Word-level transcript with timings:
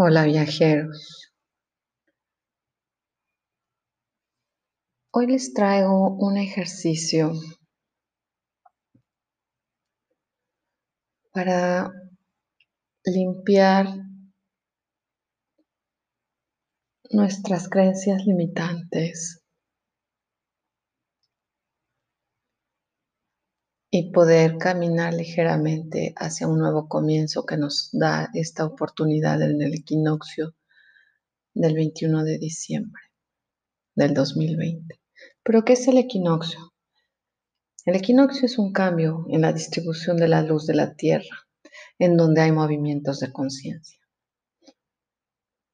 Hola 0.00 0.22
viajeros. 0.22 1.28
Hoy 5.12 5.26
les 5.26 5.52
traigo 5.52 6.10
un 6.18 6.36
ejercicio 6.36 7.32
para 11.32 11.90
limpiar 13.06 13.88
nuestras 17.10 17.68
creencias 17.68 18.24
limitantes 18.24 19.40
y 23.90 24.10
poder 24.12 24.58
caminar 24.58 25.14
ligeramente 25.14 26.12
hacia 26.16 26.46
un 26.46 26.58
nuevo 26.58 26.88
comienzo 26.88 27.46
que 27.46 27.56
nos 27.56 27.88
da 27.92 28.28
esta 28.34 28.66
oportunidad 28.66 29.40
en 29.42 29.62
el 29.62 29.74
equinoccio 29.74 30.54
del 31.54 31.74
21 31.74 32.24
de 32.24 32.38
diciembre 32.38 33.02
del 33.94 34.12
2020. 34.12 35.00
¿Pero 35.42 35.64
qué 35.64 35.72
es 35.72 35.88
el 35.88 35.96
equinoccio? 35.96 36.74
El 37.86 37.96
equinoccio 37.96 38.44
es 38.44 38.58
un 38.58 38.72
cambio 38.72 39.24
en 39.30 39.40
la 39.40 39.52
distribución 39.54 40.18
de 40.18 40.28
la 40.28 40.42
luz 40.42 40.66
de 40.66 40.74
la 40.74 40.94
Tierra, 40.94 41.48
en 41.98 42.18
donde 42.18 42.42
hay 42.42 42.52
movimientos 42.52 43.20
de 43.20 43.32
conciencia. 43.32 43.98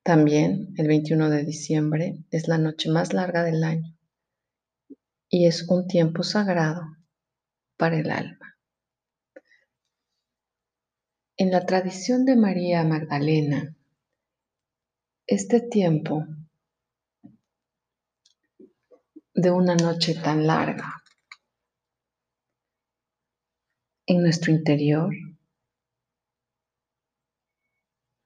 También 0.05 0.73
el 0.77 0.87
21 0.87 1.31
de 1.31 1.45
diciembre 1.45 2.25
es 2.31 2.47
la 2.47 2.59
noche 2.59 2.91
más 2.91 3.13
larga 3.13 3.43
del 3.43 3.65
año 3.65 3.99
y 5.29 5.47
es 5.47 5.69
un 5.69 5.89
tiempo 5.89 6.23
sagrado 6.23 6.83
para 7.77 7.99
el 7.99 8.11
alma. 8.11 8.57
En 11.37 11.51
la 11.51 11.67
tradición 11.67 12.25
de 12.25 12.37
María 12.37 12.85
Magdalena, 12.85 13.75
este 15.27 15.61
tiempo 15.61 16.25
de 19.35 19.51
una 19.51 19.75
noche 19.75 20.15
tan 20.15 20.47
larga 20.47 21.03
en 24.07 24.23
nuestro 24.23 24.53
interior 24.53 25.13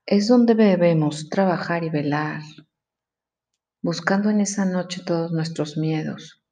es 0.04 0.28
donde 0.28 0.54
debemos 0.54 1.28
trabajar 1.28 1.84
y 1.84 1.90
velar, 1.90 2.42
buscando 3.82 4.30
en 4.30 4.40
esa 4.40 4.64
noche 4.64 5.02
todos 5.04 5.32
nuestros 5.32 5.76
miedos, 5.76 6.42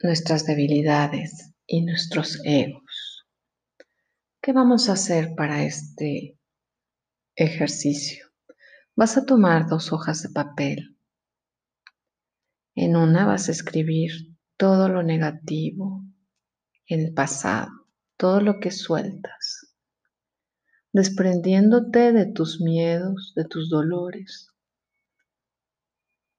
nuestras 0.00 0.46
debilidades, 0.46 1.51
y 1.72 1.80
nuestros 1.80 2.38
egos. 2.44 3.26
¿Qué 4.42 4.52
vamos 4.52 4.90
a 4.90 4.92
hacer 4.92 5.34
para 5.34 5.64
este 5.64 6.38
ejercicio? 7.34 8.26
Vas 8.94 9.16
a 9.16 9.24
tomar 9.24 9.66
dos 9.66 9.90
hojas 9.90 10.22
de 10.22 10.28
papel. 10.28 10.98
En 12.74 12.94
una 12.94 13.24
vas 13.24 13.48
a 13.48 13.52
escribir 13.52 14.36
todo 14.58 14.90
lo 14.90 15.02
negativo, 15.02 16.04
el 16.84 17.14
pasado, 17.14 17.70
todo 18.18 18.42
lo 18.42 18.60
que 18.60 18.70
sueltas, 18.70 19.74
desprendiéndote 20.92 22.12
de 22.12 22.26
tus 22.26 22.60
miedos, 22.60 23.32
de 23.34 23.46
tus 23.46 23.70
dolores, 23.70 24.50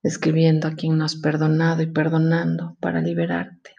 escribiendo 0.04 0.68
a 0.68 0.76
quien 0.76 1.00
no 1.00 1.06
has 1.06 1.16
perdonado 1.16 1.82
y 1.82 1.92
perdonando 1.92 2.78
para 2.80 3.02
liberarte. 3.02 3.74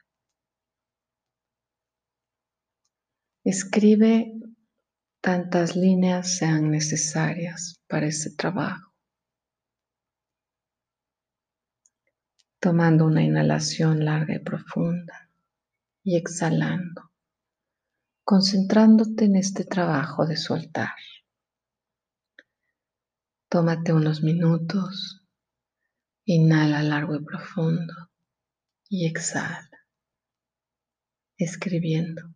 Escribe 3.46 4.32
tantas 5.20 5.76
líneas 5.76 6.38
sean 6.38 6.70
necesarias 6.70 7.78
para 7.86 8.06
ese 8.06 8.34
trabajo. 8.34 8.94
Tomando 12.58 13.04
una 13.04 13.22
inhalación 13.22 14.02
larga 14.02 14.36
y 14.36 14.38
profunda 14.38 15.30
y 16.02 16.16
exhalando, 16.16 17.12
concentrándote 18.24 19.26
en 19.26 19.36
este 19.36 19.66
trabajo 19.66 20.24
de 20.24 20.38
soltar. 20.38 20.94
Tómate 23.50 23.92
unos 23.92 24.22
minutos, 24.22 25.22
inhala 26.24 26.82
largo 26.82 27.14
y 27.14 27.22
profundo 27.22 27.92
y 28.88 29.04
exhala, 29.04 29.68
escribiendo 31.36 32.34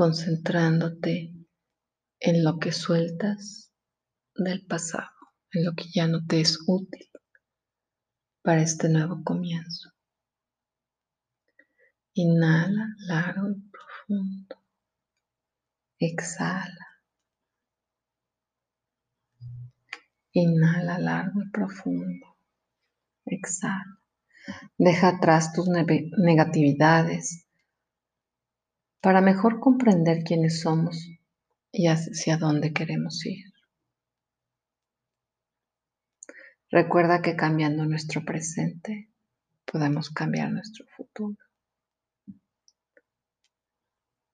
concentrándote 0.00 1.30
en 2.20 2.42
lo 2.42 2.58
que 2.58 2.72
sueltas 2.72 3.70
del 4.34 4.64
pasado, 4.64 5.10
en 5.52 5.66
lo 5.66 5.74
que 5.74 5.84
ya 5.92 6.06
no 6.06 6.24
te 6.26 6.40
es 6.40 6.58
útil 6.66 7.06
para 8.42 8.62
este 8.62 8.88
nuevo 8.88 9.22
comienzo. 9.22 9.90
Inhala 12.14 12.86
largo 13.00 13.50
y 13.50 13.60
profundo. 13.68 14.56
Exhala. 15.98 16.86
Inhala 20.32 20.98
largo 20.98 21.42
y 21.42 21.50
profundo. 21.50 22.38
Exhala. 23.26 24.00
Deja 24.78 25.08
atrás 25.08 25.52
tus 25.52 25.68
negatividades, 25.68 27.49
para 29.00 29.20
mejor 29.20 29.60
comprender 29.60 30.22
quiénes 30.24 30.60
somos 30.60 31.08
y 31.72 31.88
hacia 31.88 32.36
dónde 32.36 32.72
queremos 32.72 33.24
ir. 33.24 33.46
Recuerda 36.70 37.22
que 37.22 37.34
cambiando 37.34 37.84
nuestro 37.84 38.24
presente 38.24 39.10
podemos 39.64 40.10
cambiar 40.10 40.50
nuestro 40.52 40.86
futuro. 40.86 41.38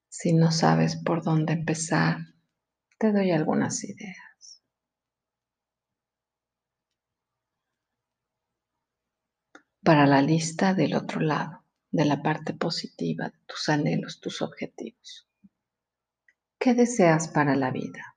Si 0.09 0.33
no 0.33 0.51
sabes 0.51 0.97
por 0.97 1.23
dónde 1.23 1.53
empezar, 1.53 2.19
te 2.99 3.13
doy 3.13 3.31
algunas 3.31 3.85
ideas. 3.85 4.63
Para 9.83 10.07
la 10.07 10.21
lista 10.21 10.75
del 10.75 10.95
otro 10.95 11.21
lado 11.21 11.66
de 11.91 12.05
la 12.05 12.23
parte 12.23 12.53
positiva 12.55 13.31
de 13.31 13.39
tus 13.47 13.69
anhelos, 13.69 14.21
tus 14.21 14.43
objetivos. 14.43 15.29
¿Qué 16.59 16.75
deseas 16.75 17.29
para 17.29 17.55
la 17.57 17.71
vida? 17.71 18.17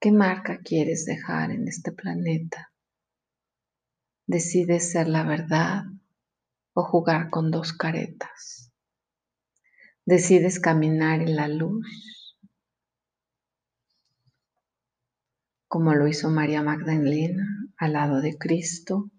¿Qué 0.00 0.12
marca 0.12 0.58
quieres 0.58 1.04
dejar 1.04 1.50
en 1.52 1.68
este 1.68 1.92
planeta? 1.92 2.72
¿Decides 4.26 4.90
ser 4.92 5.08
la 5.08 5.22
verdad 5.22 5.84
o 6.74 6.82
jugar 6.82 7.30
con 7.30 7.50
dos 7.50 7.72
caretas? 7.72 8.72
¿Decides 10.04 10.58
caminar 10.58 11.20
en 11.20 11.36
la 11.36 11.46
luz? 11.48 12.36
Como 15.68 15.94
lo 15.94 16.08
hizo 16.08 16.28
María 16.28 16.62
Magdalena 16.62 17.46
al 17.76 17.92
lado 17.92 18.20
de 18.20 18.36
Cristo, 18.36 19.10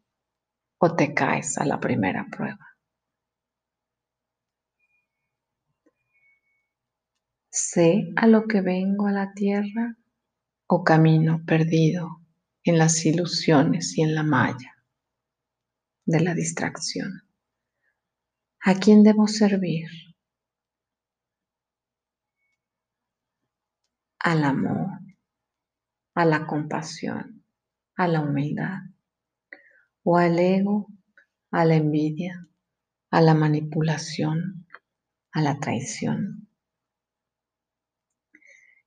o 0.77 0.95
te 0.95 1.13
caes 1.13 1.57
a 1.57 1.65
la 1.65 1.79
primera 1.79 2.27
prueba. 2.29 2.72
¿Sé 7.55 8.11
a 8.15 8.25
lo 8.25 8.47
que 8.47 8.61
vengo 8.61 9.05
a 9.05 9.11
la 9.11 9.31
tierra 9.35 9.95
o 10.65 10.83
camino 10.83 11.45
perdido 11.45 12.19
en 12.63 12.79
las 12.79 13.05
ilusiones 13.05 13.95
y 13.95 14.01
en 14.01 14.15
la 14.15 14.23
malla 14.23 14.73
de 16.03 16.19
la 16.19 16.33
distracción? 16.33 17.11
¿A 18.59 18.73
quién 18.73 19.03
debo 19.03 19.27
servir? 19.27 19.87
Al 24.17 24.45
amor, 24.45 24.89
a 26.15 26.25
la 26.25 26.47
compasión, 26.47 27.45
a 27.95 28.07
la 28.07 28.21
humildad, 28.21 28.79
o 30.01 30.17
al 30.17 30.39
ego, 30.39 30.87
a 31.51 31.65
la 31.65 31.75
envidia, 31.75 32.47
a 33.11 33.21
la 33.21 33.35
manipulación, 33.35 34.65
a 35.33 35.41
la 35.41 35.59
traición. 35.59 36.42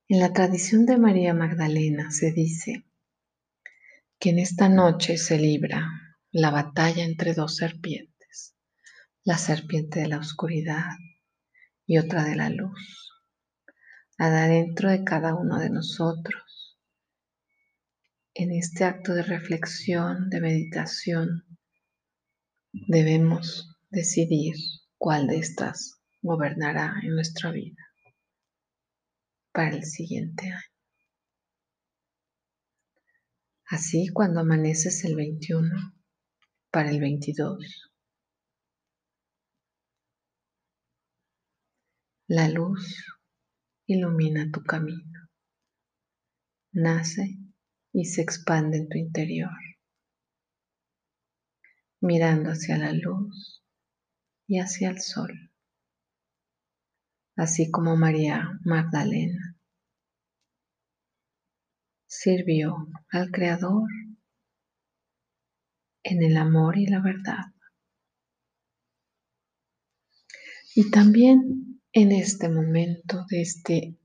En 0.09 0.21
la 0.21 0.31
tradición 0.31 0.85
de 0.85 0.97
María 0.97 1.33
Magdalena 1.33 2.11
se 2.11 2.31
dice 2.31 2.85
que 4.17 4.29
en 4.29 4.39
esta 4.39 4.69
noche 4.69 5.17
se 5.17 5.37
libra 5.37 5.85
la 6.31 6.49
batalla 6.49 7.03
entre 7.03 7.33
dos 7.33 7.57
serpientes, 7.57 8.55
la 9.25 9.37
serpiente 9.37 9.99
de 9.99 10.07
la 10.07 10.19
oscuridad 10.19 10.91
y 11.85 11.97
otra 11.97 12.23
de 12.23 12.37
la 12.37 12.49
luz. 12.49 13.11
Adentro 14.17 14.89
de 14.89 15.03
cada 15.03 15.35
uno 15.35 15.59
de 15.59 15.71
nosotros, 15.71 16.79
en 18.33 18.53
este 18.53 18.85
acto 18.85 19.13
de 19.13 19.23
reflexión, 19.23 20.29
de 20.29 20.39
meditación, 20.39 21.43
debemos 22.71 23.77
decidir 23.89 24.55
cuál 24.97 25.27
de 25.27 25.39
estas 25.39 25.99
gobernará 26.21 26.93
en 27.03 27.13
nuestra 27.13 27.51
vida 27.51 27.86
para 29.57 29.75
el 29.75 29.85
siguiente 29.85 30.45
año. 30.51 30.61
Así 33.65 34.09
cuando 34.13 34.41
amaneces 34.41 35.03
el 35.03 35.15
21 35.15 35.95
para 36.69 36.91
el 36.91 36.99
22, 36.99 37.91
la 42.27 42.49
luz 42.49 43.03
ilumina 43.87 44.51
tu 44.51 44.61
camino, 44.61 45.27
nace 46.73 47.39
y 47.93 48.05
se 48.05 48.21
expande 48.21 48.77
en 48.77 48.89
tu 48.89 48.99
interior, 48.99 49.57
mirando 51.99 52.51
hacia 52.51 52.77
la 52.77 52.93
luz 52.93 53.63
y 54.45 54.59
hacia 54.59 54.91
el 54.91 55.01
sol, 55.01 55.51
así 57.35 57.71
como 57.71 57.97
María 57.97 58.51
Magdalena 58.63 59.36
sirvió 62.19 62.87
al 63.11 63.29
Creador 63.29 63.89
en 66.01 66.23
el 66.23 66.35
amor 66.37 66.77
y 66.77 66.87
la 66.87 66.99
verdad. 66.99 67.53
Y 70.73 70.89
también 70.89 71.79
en 71.91 72.11
este 72.11 72.49
momento 72.49 73.25
de 73.29 73.41
este 73.41 73.97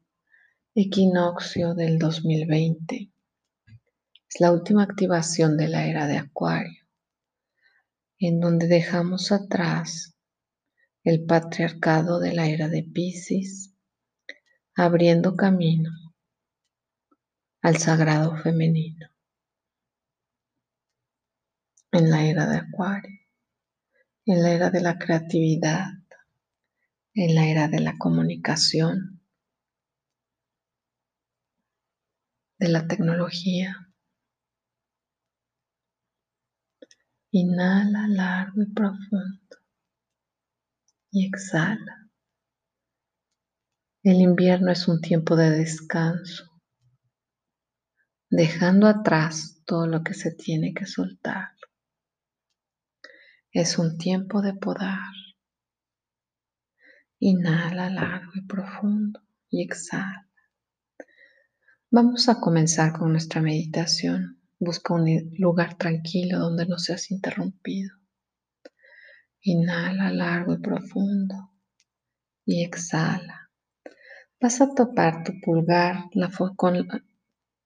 equinoccio 0.75 1.75
del 1.75 1.99
2020, 1.99 3.11
es 4.29 4.41
la 4.41 4.53
última 4.53 4.83
activación 4.83 5.57
de 5.57 5.69
la 5.69 5.87
era 5.87 6.07
de 6.07 6.19
Acuario, 6.19 6.85
en 8.19 8.41
donde 8.41 8.67
dejamos 8.67 9.33
atrás 9.33 10.15
el 11.03 11.25
patriarcado 11.25 12.21
de 12.21 12.35
la 12.35 12.47
era 12.49 12.69
de 12.69 12.83
Pisces, 12.83 13.75
abriendo 14.75 15.35
camino 15.35 15.91
al 17.63 17.77
sagrado 17.77 18.37
femenino 18.39 19.09
en 21.93 22.11
la 22.11 22.25
era 22.25 22.47
de 22.47 22.57
Acuario, 22.57 23.21
en 24.27 24.43
la 24.43 24.51
era 24.51 24.71
de 24.71 24.81
la 24.81 24.99
creatividad, 24.99 25.91
en 27.15 27.35
la 27.37 27.47
era 27.47 27.69
de 27.69 27.81
la 27.81 27.97
comunicación, 27.99 29.21
de 32.59 32.69
la 32.69 32.89
tecnología. 32.89 33.77
Inhala 37.31 38.09
largo 38.09 38.63
y 38.63 38.67
profundo 38.73 39.57
y 41.13 41.27
exhala. 41.27 42.11
El 44.03 44.21
invierno 44.21 44.73
es 44.73 44.89
un 44.89 45.01
tiempo 45.01 45.37
de 45.37 45.51
descanso 45.51 46.52
dejando 48.33 48.87
atrás 48.87 49.61
todo 49.67 49.87
lo 49.87 50.03
que 50.03 50.15
se 50.15 50.31
tiene 50.31 50.73
que 50.73 50.87
soltar. 50.87 51.51
Es 53.51 53.79
un 53.79 53.99
tiempo 53.99 54.41
de 54.41 54.55
podar. 54.55 55.13
Inhala 57.19 57.91
largo 57.91 58.33
y 58.35 58.41
profundo 58.47 59.21
y 59.51 59.63
exhala. 59.63 60.27
Vamos 61.91 62.31
a 62.31 62.41
comenzar 62.41 62.95
con 62.95 63.13
nuestra 63.13 63.43
meditación. 63.43 64.41
Busca 64.59 64.95
un 64.95 65.35
lugar 65.37 65.77
tranquilo 65.77 66.39
donde 66.39 66.65
no 66.65 66.79
seas 66.79 67.11
interrumpido. 67.11 67.95
Inhala 69.43 70.11
largo 70.11 70.55
y 70.55 70.59
profundo 70.59 71.51
y 72.47 72.65
exhala. 72.65 73.51
Vas 74.41 74.63
a 74.63 74.75
topar 74.75 75.23
tu 75.23 75.39
pulgar 75.43 76.07
la 76.15 76.31
con 76.57 76.77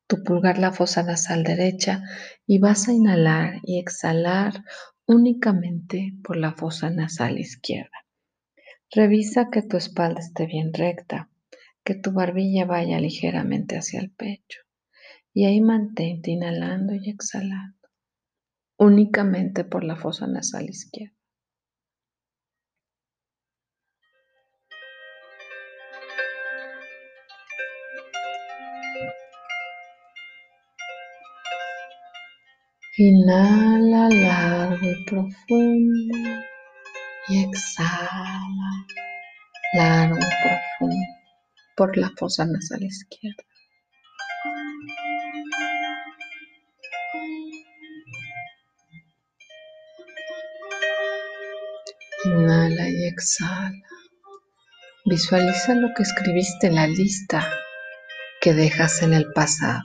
tu 0.06 0.23
pulgar 0.23 0.58
la 0.58 0.73
fosa 0.73 1.03
nasal 1.03 1.43
derecha 1.43 2.03
y 2.47 2.58
vas 2.58 2.88
a 2.88 2.93
inhalar 2.93 3.61
y 3.62 3.79
exhalar 3.79 4.64
únicamente 5.06 6.14
por 6.23 6.37
la 6.37 6.53
fosa 6.53 6.91
nasal 6.91 7.38
izquierda. 7.38 8.06
Revisa 8.91 9.49
que 9.50 9.62
tu 9.62 9.76
espalda 9.76 10.20
esté 10.20 10.47
bien 10.47 10.73
recta, 10.73 11.31
que 11.85 11.94
tu 11.94 12.12
barbilla 12.12 12.64
vaya 12.64 13.00
ligeramente 13.00 13.76
hacia 13.76 14.00
el 14.00 14.11
pecho 14.11 14.61
y 15.32 15.44
ahí 15.44 15.61
mantente 15.61 16.31
inhalando 16.31 16.94
y 16.94 17.11
exhalando 17.11 17.76
únicamente 18.79 19.64
por 19.64 19.85
la 19.85 19.97
fosa 19.97 20.26
nasal 20.26 20.69
izquierda. 20.69 21.16
Inhala 32.98 34.08
largo 34.08 34.87
y 34.90 35.04
profundo 35.04 36.16
y 37.28 37.44
exhala 37.44 38.87
largo 39.75 40.16
y 40.16 40.48
profundo 40.48 41.06
por 41.76 41.94
la 41.98 42.10
fosa 42.16 42.46
nasal 42.46 42.84
izquierda. 42.84 43.44
Inhala 52.25 52.88
y 52.88 53.08
exhala. 53.08 53.76
Visualiza 55.04 55.75
lo 55.75 55.93
que 55.94 56.02
escribiste 56.02 56.69
en 56.69 56.76
la 56.76 56.87
lista 56.87 57.46
que 58.40 58.54
dejas 58.54 59.02
en 59.02 59.12
el 59.12 59.31
pasado, 59.34 59.82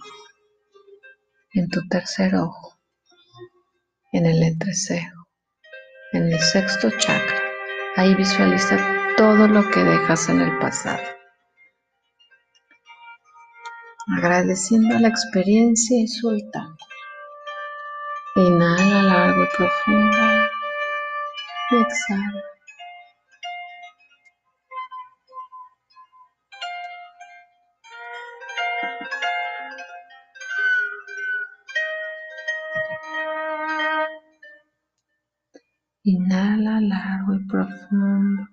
en 1.52 1.68
tu 1.68 1.86
tercer 1.90 2.36
ojo 2.36 2.81
en 4.12 4.26
el 4.26 4.44
entrecejo, 4.44 5.28
en 6.12 6.32
el 6.32 6.40
sexto 6.40 6.90
chakra. 6.98 7.42
Ahí 7.96 8.14
visualiza 8.16 8.78
todo 9.16 9.48
lo 9.48 9.70
que 9.70 9.84
dejas 9.84 10.28
en 10.30 10.42
el 10.42 10.58
pasado. 10.60 11.02
Agradeciendo 14.18 15.00
la 15.00 15.08
experiencia 15.08 15.98
y 15.98 16.08
soltando. 16.08 16.78
Inhala 18.36 19.04
largo 19.04 19.44
y 19.44 19.48
profundo 19.56 20.18
y 21.72 21.76
exhala. 21.76 22.51
Inhala 36.04 36.82
largo 36.82 37.36
y 37.36 37.46
profundo 37.48 38.48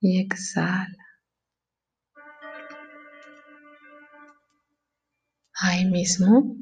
y 0.00 0.20
exhala. 0.20 1.06
Ahí 5.62 5.84
mismo, 5.84 6.56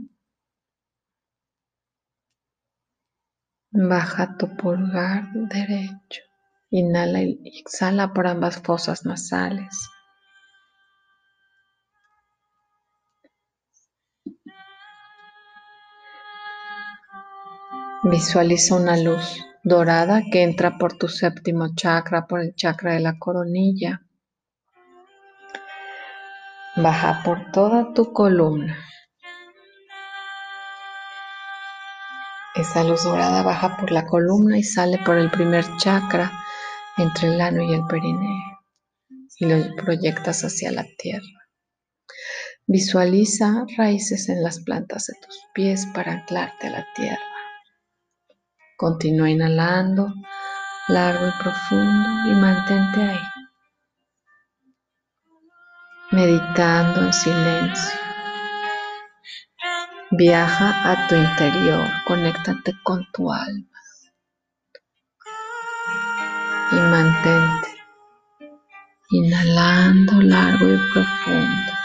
baja 3.70 4.36
tu 4.36 4.54
pulgar 4.56 5.32
derecho. 5.32 6.22
Inhala 6.70 7.22
y 7.22 7.40
exhala 7.60 8.12
por 8.12 8.26
ambas 8.26 8.60
fosas 8.60 9.06
nasales. 9.06 9.88
Visualiza 18.04 18.76
una 18.76 18.96
luz 18.96 19.44
dorada 19.64 20.22
que 20.30 20.44
entra 20.44 20.78
por 20.78 20.96
tu 20.96 21.08
séptimo 21.08 21.74
chakra, 21.74 22.28
por 22.28 22.40
el 22.40 22.54
chakra 22.54 22.94
de 22.94 23.00
la 23.00 23.18
coronilla. 23.18 24.02
Baja 26.76 27.22
por 27.24 27.50
toda 27.50 27.92
tu 27.94 28.12
columna. 28.12 28.78
Esa 32.54 32.84
luz 32.84 33.02
dorada 33.02 33.42
baja 33.42 33.76
por 33.76 33.90
la 33.90 34.06
columna 34.06 34.58
y 34.58 34.62
sale 34.62 34.98
por 34.98 35.16
el 35.16 35.30
primer 35.30 35.64
chakra 35.78 36.30
entre 36.98 37.34
el 37.34 37.40
ano 37.40 37.62
y 37.64 37.74
el 37.74 37.84
perineo 37.86 38.58
y 39.40 39.46
lo 39.46 39.74
proyectas 39.76 40.42
hacia 40.42 40.70
la 40.70 40.84
tierra. 40.98 41.26
Visualiza 42.66 43.64
raíces 43.76 44.28
en 44.28 44.42
las 44.42 44.60
plantas 44.60 45.06
de 45.06 45.14
tus 45.24 45.40
pies 45.54 45.86
para 45.94 46.12
anclarte 46.12 46.68
a 46.68 46.70
la 46.70 46.86
tierra. 46.94 47.37
Continúa 48.78 49.28
inhalando 49.28 50.14
largo 50.86 51.26
y 51.26 51.42
profundo 51.42 52.08
y 52.26 52.30
mantente 52.36 53.02
ahí. 53.02 53.20
Meditando 56.12 57.00
en 57.00 57.12
silencio. 57.12 57.98
Viaja 60.12 60.92
a 60.92 61.08
tu 61.08 61.16
interior, 61.16 61.88
conéctate 62.06 62.72
con 62.84 63.04
tu 63.12 63.32
alma 63.32 63.80
y 66.70 66.76
mantente 66.76 67.68
inhalando 69.10 70.22
largo 70.22 70.72
y 70.72 70.78
profundo. 70.92 71.77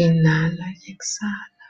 Inhala 0.00 0.66
y 0.80 0.92
exhala. 0.92 1.60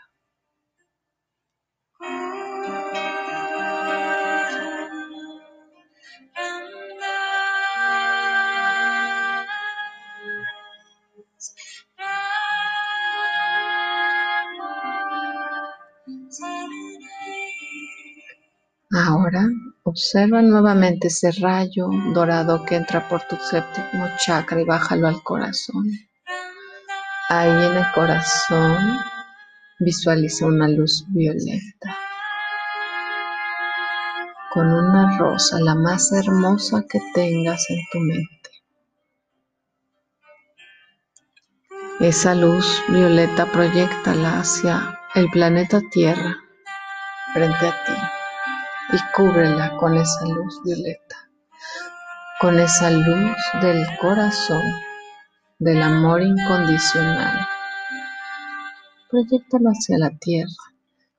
Ahora 18.93 19.49
observa 19.83 20.41
nuevamente 20.43 21.09
ese 21.09 21.33
rayo 21.33 21.89
dorado 22.15 22.65
que 22.65 22.77
entra 22.77 23.09
por 23.09 23.23
tu 23.27 23.35
séptimo 23.37 24.07
chakra 24.19 24.61
y 24.61 24.65
bájalo 24.65 25.09
al 25.09 25.21
corazón. 25.25 25.87
Ahí 27.33 27.49
en 27.49 27.77
el 27.77 27.93
corazón 27.93 28.99
visualiza 29.79 30.47
una 30.47 30.67
luz 30.67 31.05
violeta 31.11 31.97
con 34.51 34.67
una 34.67 35.17
rosa, 35.17 35.61
la 35.61 35.77
más 35.77 36.11
hermosa 36.11 36.83
que 36.91 37.01
tengas 37.15 37.65
en 37.71 37.79
tu 37.93 38.01
mente. 38.01 38.51
Esa 42.01 42.35
luz 42.35 42.83
violeta 42.89 43.47
proyectala 43.47 44.41
hacia 44.41 44.99
el 45.15 45.31
planeta 45.31 45.81
Tierra 45.93 46.37
frente 47.33 47.69
a 47.69 47.85
ti 47.85 48.97
y 48.97 48.99
cúbrela 49.15 49.77
con 49.77 49.97
esa 49.97 50.27
luz 50.27 50.61
violeta, 50.65 51.31
con 52.41 52.59
esa 52.59 52.91
luz 52.91 53.37
del 53.63 53.87
corazón, 53.99 54.63
del 55.61 55.83
amor 55.83 56.23
incondicional. 56.23 57.47
Proyectalo 59.11 59.69
hacia 59.69 59.99
la 59.99 60.11
tierra. 60.19 60.51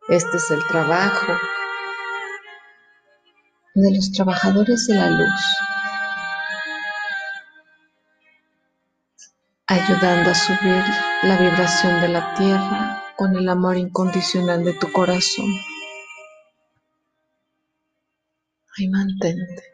Este 0.10 0.38
es 0.38 0.50
el 0.50 0.66
trabajo 0.66 1.34
de 3.76 3.96
los 3.96 4.12
trabajadores 4.12 4.88
de 4.88 4.96
la 4.96 5.12
luz, 5.12 5.58
ayudando 9.68 10.32
a 10.32 10.36
subir 10.36 10.84
la 11.22 11.38
vibración 11.38 12.02
de 12.02 12.08
la 12.08 12.34
tierra 12.34 13.04
con 13.16 13.36
el 13.36 13.48
amor 13.48 13.78
incondicional 13.78 14.64
de 14.66 14.74
tu 14.74 14.92
corazón. 14.92 15.46
Ahí 18.76 18.88
mantente. 18.90 19.71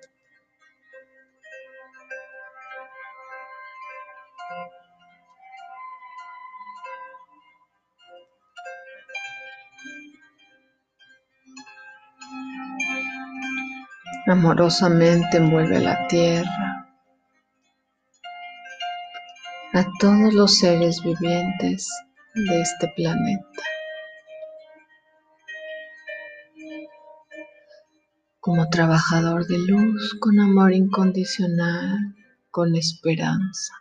Amorosamente 14.28 15.38
envuelve 15.38 15.80
la 15.80 16.06
tierra, 16.08 16.88
a 19.74 19.86
todos 20.00 20.34
los 20.34 20.58
seres 20.58 21.02
vivientes 21.04 21.88
de 22.36 22.62
este 22.62 22.92
planeta. 22.96 23.48
como 28.48 28.70
trabajador 28.70 29.46
de 29.46 29.58
luz 29.58 30.16
con 30.22 30.40
amor 30.40 30.72
incondicional, 30.74 32.16
con 32.50 32.78
esperanza, 32.78 33.74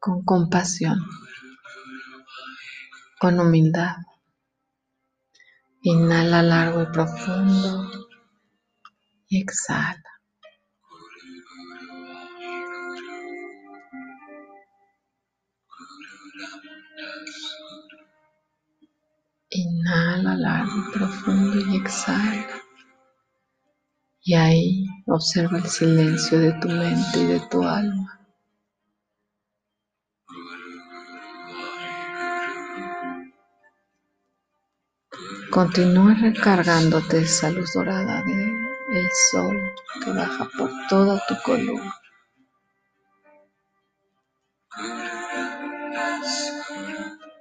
con 0.00 0.24
compasión, 0.24 0.98
con 3.20 3.38
humildad. 3.38 3.94
Inhala 5.86 6.42
largo 6.42 6.80
y 6.80 6.86
profundo 6.86 7.90
y 9.28 9.42
exhala. 9.42 10.02
Inhala 19.50 20.36
largo 20.36 20.72
y 20.72 20.92
profundo 20.96 21.60
y 21.70 21.76
exhala. 21.76 22.46
Y 24.22 24.32
ahí 24.32 24.86
observa 25.06 25.58
el 25.58 25.66
silencio 25.66 26.38
de 26.38 26.54
tu 26.60 26.68
mente 26.68 27.18
y 27.20 27.26
de 27.26 27.40
tu 27.50 27.62
alma. 27.62 28.23
Continúa 35.54 36.14
recargándote 36.14 37.18
esa 37.18 37.48
luz 37.48 37.74
dorada 37.74 38.24
del 38.24 39.08
sol 39.30 39.56
que 40.02 40.10
baja 40.10 40.48
por 40.58 40.68
toda 40.88 41.22
tu 41.28 41.36
columna. 41.44 41.94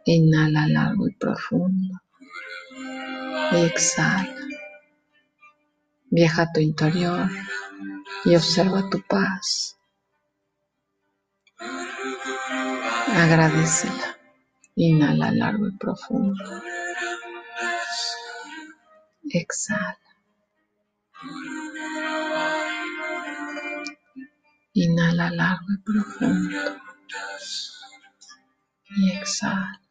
Inhala 0.05 0.67
largo 0.67 1.07
y 1.07 1.15
profundo. 1.15 1.99
Y 3.51 3.65
exhala. 3.65 4.35
Viaja 6.11 6.43
a 6.43 6.51
tu 6.53 6.59
interior 6.59 7.27
y 8.25 8.35
observa 8.35 8.87
tu 8.91 9.01
paz. 9.07 9.75
Agradecela. 13.07 14.19
Inhala 14.75 15.31
largo 15.31 15.67
y 15.67 15.71
profundo. 15.77 16.43
Exhala. 19.33 19.97
Inhala 24.73 25.31
largo 25.31 25.69
y 25.75 25.77
profundo. 25.83 26.59
Y 28.95 29.11
exhala. 29.11 29.81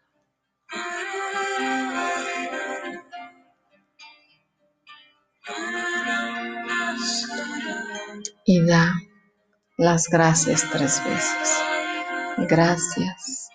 Y 8.45 8.65
da 8.65 8.95
las 9.77 10.09
gracias 10.09 10.69
tres 10.71 11.03
veces. 11.05 11.63
Gracias, 12.49 13.49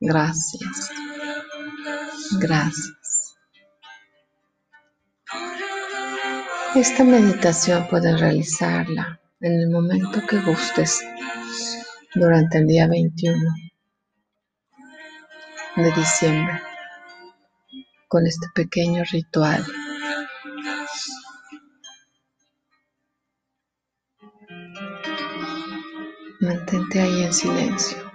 gracias, 0.00 0.90
gracias. 2.32 2.97
Esta 6.74 7.02
meditación 7.02 7.88
puedes 7.88 8.20
realizarla 8.20 9.18
en 9.40 9.52
el 9.52 9.70
momento 9.70 10.20
que 10.26 10.38
gustes 10.40 11.02
durante 12.14 12.58
el 12.58 12.66
día 12.66 12.86
21 12.86 13.38
de 15.76 15.92
diciembre 15.92 16.60
con 18.06 18.26
este 18.26 18.46
pequeño 18.54 19.02
ritual. 19.10 19.64
Mantente 26.40 27.00
ahí 27.00 27.22
en 27.22 27.32
silencio. 27.32 28.07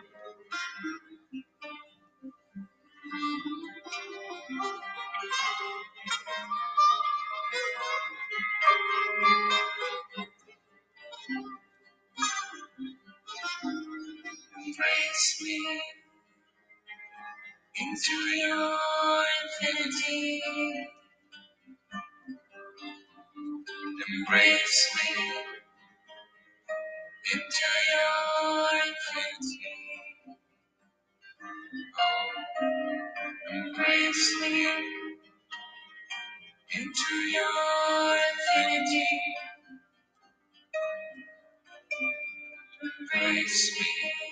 Into 17.80 18.14
your 18.14 19.26
infinity. 19.44 20.42
Embrace 24.10 24.90
me 24.98 25.24
into 27.34 27.70
your 27.94 28.70
infinity. 28.88 29.68
Oh, 32.00 32.32
embrace 33.54 34.36
me 34.42 34.68
into 36.76 37.16
your 37.34 38.18
infinity. 38.32 39.08
Embrace 43.00 43.80
me 43.80 44.23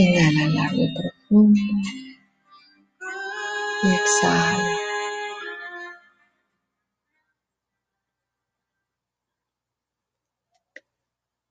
Inhala 0.00 0.46
largo 0.54 0.84
y 0.84 0.94
profundo 0.94 1.60
y 3.82 3.88
exhala. 3.96 4.76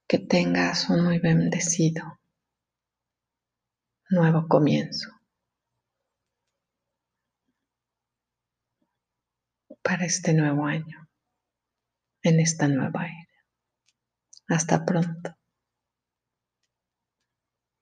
Que 0.08 0.20
tengas 0.20 0.90
un 0.90 1.04
muy 1.04 1.20
bendecido 1.20 2.22
nuevo 4.10 4.48
comienzo 4.48 5.10
para 9.82 10.06
este 10.06 10.34
nuevo 10.34 10.66
año, 10.66 11.10
en 12.24 12.40
esta 12.40 12.70
nueva 12.70 13.08
era. 13.08 14.56
Hasta 14.56 14.86
pronto. 14.86 15.38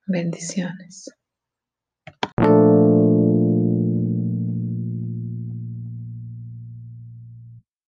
Bendiciones. 0.07 1.09